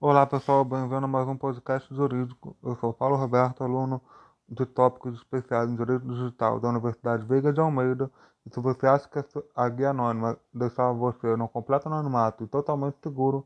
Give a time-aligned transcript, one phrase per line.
[0.00, 2.56] Olá pessoal, bem-vindo a mais um podcast jurídico.
[2.62, 4.00] Eu sou Paulo Roberto, aluno
[4.48, 8.08] de tópicos especiais em Direito Digital da Universidade Veiga de Almeida.
[8.46, 9.18] E se você acha que
[9.56, 13.44] a guia anônima deixava você no completo anonimato e totalmente seguro,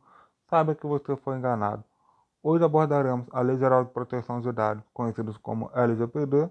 [0.51, 1.83] saiba que você foi enganado.
[2.43, 6.51] Hoje abordaremos a Lei Geral de Proteção de Dados, conhecida como LGPD,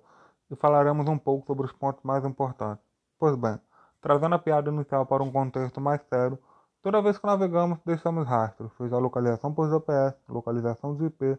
[0.49, 2.83] e falaremos um pouco sobre os pontos mais importantes.
[3.19, 3.59] Pois bem,
[4.01, 6.39] trazendo a piada inicial para um contexto mais sério,
[6.81, 11.37] Toda vez que navegamos, deixamos rastros, seja localização por GPS, localização de IP,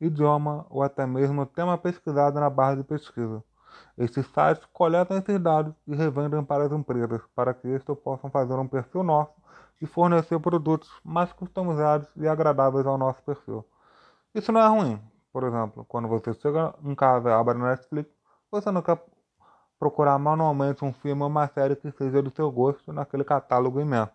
[0.00, 3.44] idioma ou até mesmo tema pesquisado na barra de pesquisa.
[3.98, 8.54] Estes sites coletam esses dados e revendem para as empresas, para que estes possam fazer
[8.54, 9.34] um perfil nosso
[9.80, 13.64] e fornecer produtos mais customizados e agradáveis ao nosso perfil.
[14.34, 14.98] Isso não é ruim.
[15.30, 18.10] Por exemplo, quando você chega em casa e abre a Netflix,
[18.50, 18.98] você não quer
[19.78, 24.12] procurar manualmente um filme ou uma série que seja do seu gosto naquele catálogo imenso.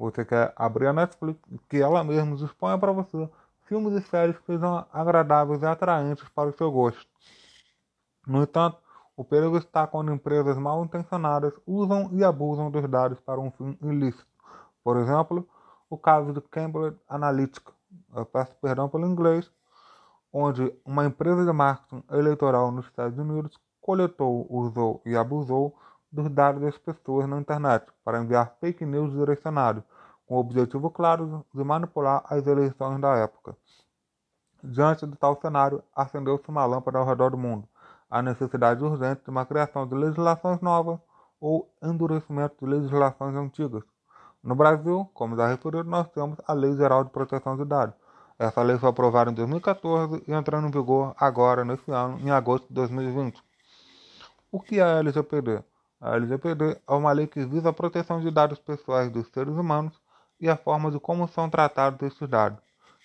[0.00, 3.28] Você quer abrir a Netflix, que ela mesma disponha para você
[3.66, 7.06] filmes e séries que sejam agradáveis e atraentes para o seu gosto.
[8.26, 8.78] No entanto,
[9.14, 13.76] o perigo está quando empresas mal intencionadas usam e abusam dos dados para um fim
[13.82, 14.26] ilícito.
[14.82, 15.46] Por exemplo,
[15.90, 17.70] o caso de Cambridge Analytica,
[18.16, 19.52] eu peço perdão pelo inglês,
[20.32, 25.76] onde uma empresa de marketing eleitoral nos Estados Unidos coletou, usou e abusou
[26.12, 29.82] dos dados das pessoas na internet para enviar fake news direcionados,
[30.26, 33.56] com o objetivo claro de manipular as eleições da época.
[34.62, 37.68] Diante de tal cenário, acendeu-se uma lâmpada ao redor do mundo,
[38.10, 40.98] a necessidade urgente de uma criação de legislações novas
[41.40, 43.82] ou endurecimento de legislações antigas.
[44.42, 47.94] No Brasil, como já referido, nós temos a Lei Geral de Proteção de Dados.
[48.38, 52.66] Essa lei foi aprovada em 2014 e entrando em vigor agora, nesse ano, em agosto
[52.68, 53.42] de 2020.
[54.50, 55.62] O que é a LGPD?
[56.00, 59.92] A LGPD é uma lei que visa a proteção de dados pessoais dos seres humanos
[60.40, 62.58] e a forma de como são tratados esses dados,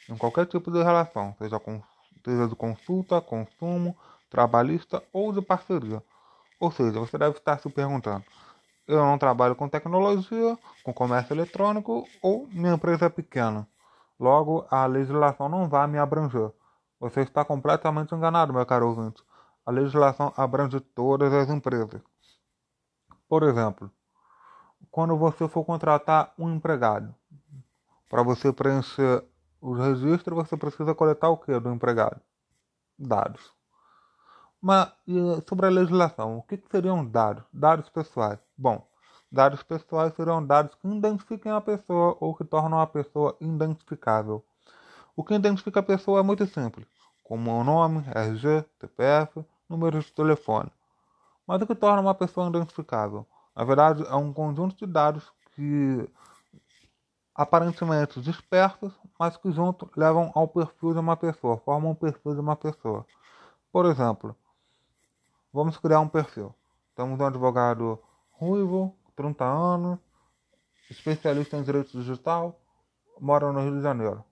[0.10, 1.84] em qualquer tipo de relação, seja, com,
[2.24, 3.98] seja de consulta, consumo,
[4.30, 6.02] trabalhista ou de parceria.
[6.58, 8.24] Ou seja, você deve estar se perguntando:
[8.88, 13.68] eu não trabalho com tecnologia, com comércio eletrônico ou minha empresa é pequena.
[14.18, 16.50] Logo, a legislação não vai me abranger.
[17.00, 19.22] Você está completamente enganado, meu caro ouvinte.
[19.66, 22.02] A legislação abrange todas as empresas.
[23.36, 23.92] Por exemplo,
[24.90, 27.14] quando você for contratar um empregado,
[28.10, 29.26] para você preencher
[29.60, 32.22] os registros, você precisa coletar o que do empregado?
[32.98, 33.52] Dados.
[34.62, 34.90] Mas
[35.50, 37.44] sobre a legislação, o que, que seriam dados?
[37.52, 38.40] Dados pessoais.
[38.58, 38.88] Bom,
[39.30, 44.46] dados pessoais seriam dados que identifiquem a pessoa ou que tornam a pessoa identificável.
[45.14, 46.88] O que identifica a pessoa é muito simples,
[47.22, 50.72] como o nome, RG, CPF, número de telefone.
[51.48, 53.26] Mas o que torna uma pessoa identificável?
[53.56, 56.10] Na verdade, é um conjunto de dados que
[57.34, 62.40] aparentemente dispersos, mas que juntos levam ao perfil de uma pessoa, formam um perfil de
[62.40, 63.06] uma pessoa.
[63.72, 64.36] Por exemplo,
[65.52, 66.56] vamos criar um perfil.
[66.96, 68.00] Temos um advogado
[68.32, 70.00] ruivo, 30 anos,
[70.90, 72.60] especialista em direito digital,
[73.20, 74.24] mora no Rio de Janeiro.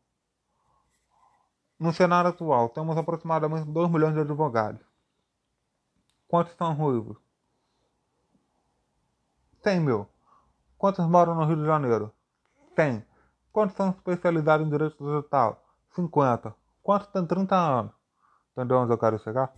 [1.78, 4.93] No cenário atual, temos aproximadamente 2 milhões de advogados.
[6.34, 7.16] Quantos são ruivos?
[9.62, 10.10] 100 mil.
[10.80, 12.12] Quantos moram no Rio de Janeiro?
[12.76, 13.06] 100.
[13.52, 15.64] Quantos são especializados em direito digital?
[15.92, 16.56] 50.
[16.82, 17.92] Quantos têm 30 anos?
[18.52, 19.54] Entendeu onde eu quero chegar?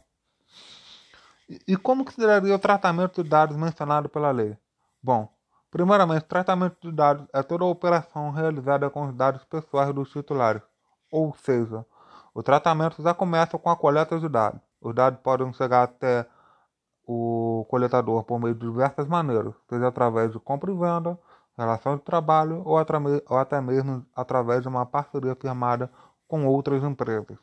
[1.47, 4.57] E, e como que seria o tratamento de dados mencionado pela lei?
[5.01, 5.33] Bom,
[5.71, 10.61] primeiramente, tratamento de dados é toda operação realizada com os dados pessoais dos titulares.
[11.09, 11.85] Ou seja,
[12.33, 14.59] o tratamento já começa com a coleta de dados.
[14.81, 16.27] Os dados podem chegar até
[17.05, 21.19] o coletador por meio de diversas maneiras, seja através de compra e venda,
[21.57, 25.89] relação de trabalho ou, até mesmo através de uma parceria firmada
[26.27, 27.37] com outras empresas.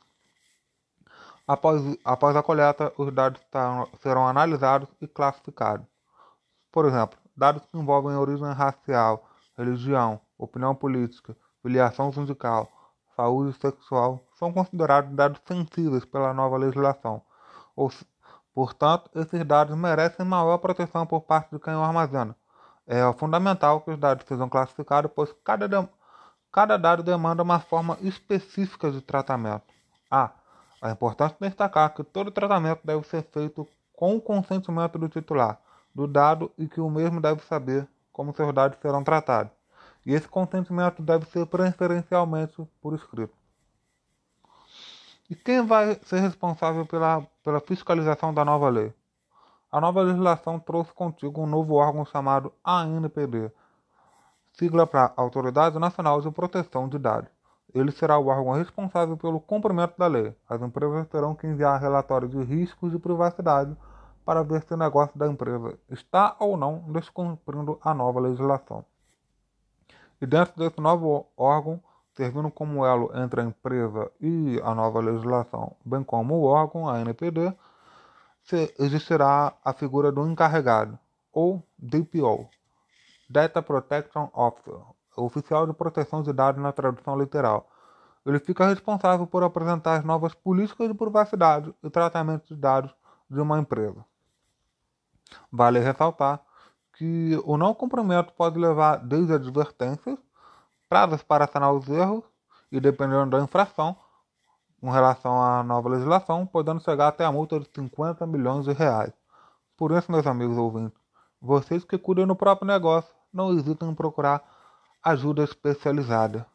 [1.47, 3.41] Após, após a coleta, os dados
[4.00, 5.87] serão analisados e classificados.
[6.71, 12.69] Por exemplo, dados que envolvem origem racial, religião, opinião política, filiação sindical,
[13.17, 17.23] saúde sexual são considerados dados sensíveis pela nova legislação,
[17.76, 17.91] ou,
[18.54, 22.37] Portanto, esses dados merecem maior proteção por parte de quem os armazena.
[22.87, 25.88] É fundamental que os dados sejam classificados, pois cada, de...
[26.50, 29.64] cada dado demanda uma forma específica de tratamento.
[30.10, 30.31] Ah,
[30.82, 35.58] é importante destacar que todo tratamento deve ser feito com o consentimento do titular
[35.94, 39.52] do dado e que o mesmo deve saber como seus dados serão tratados.
[40.04, 43.34] E esse consentimento deve ser preferencialmente por escrito.
[45.31, 48.93] E quem vai ser responsável pela, pela fiscalização da nova lei?
[49.71, 53.51] A nova legislação trouxe contigo um novo órgão chamado ANPD,
[54.53, 57.31] sigla para Autoridade Nacional de Proteção de Dados.
[57.75, 60.35] ele será o órgão responsável pelo cumprimento da lei.
[60.47, 63.75] As empresas terão que enviar relatórios de riscos de privacidade
[64.25, 68.85] para ver se o negócio da empresa está ou não descumprindo a nova legislação.
[70.21, 71.83] E dentro desse novo órgão,
[72.14, 77.00] servindo como elo entre a empresa e a nova legislação, bem como o órgão, a
[77.00, 77.55] NPD,
[78.79, 80.99] existirá a figura do encarregado,
[81.32, 82.49] ou DPO,
[83.29, 84.79] Data Protection Officer,
[85.17, 87.70] oficial de proteção de dados na tradução literal.
[88.25, 92.94] Ele fica responsável por apresentar as novas políticas de privacidade e tratamento de dados
[93.29, 94.05] de uma empresa.
[95.50, 96.41] Vale ressaltar
[96.93, 100.19] que o não cumprimento pode levar desde advertências,
[100.93, 102.23] prazos para sanar os erros
[102.71, 103.97] e, dependendo da infração,
[104.79, 109.11] com relação à nova legislação, podendo chegar até a multa de 50 milhões de reais.
[109.75, 111.00] Por isso, meus amigos ouvintes,
[111.41, 114.43] vocês que cuidam do próprio negócio, não hesitem em procurar
[115.03, 116.47] ajuda especializada.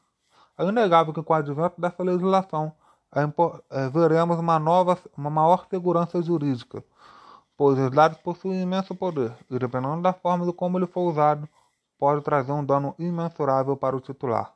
[0.56, 2.72] É inegável que com o advento dessa legislação
[3.16, 3.22] é,
[3.72, 6.83] é, veremos uma nova, uma maior segurança jurídica,
[7.57, 11.50] pois os dados possuem imenso poder e, dependendo da forma de como ele for usado,
[11.97, 14.53] pode trazer um dano imensurável para o titular.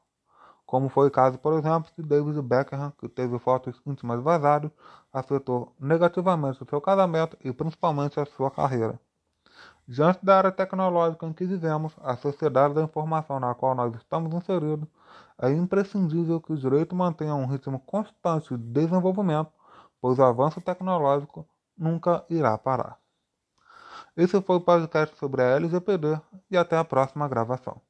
[0.65, 4.71] Como foi o caso, por exemplo, de David Beckham, que teve fotos íntimas vazadas,
[5.11, 8.99] afetou negativamente o seu casamento e principalmente a sua carreira.
[9.85, 14.33] Diante da área tecnológica em que vivemos, a sociedade da informação na qual nós estamos
[14.33, 14.87] inseridos,
[15.37, 19.51] é imprescindível que o direito mantenha um ritmo constante de desenvolvimento,
[19.99, 21.45] pois o avanço tecnológico
[21.77, 23.00] nunca irá parar.
[24.15, 26.19] Esse foi o podcast sobre a LGPD
[26.49, 27.81] e até a próxima gravação.